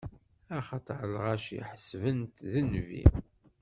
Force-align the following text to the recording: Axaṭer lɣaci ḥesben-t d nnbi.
Axaṭer 0.57 0.99
lɣaci 1.13 1.59
ḥesben-t 1.69 2.37
d 2.51 2.53
nnbi. 2.65 3.03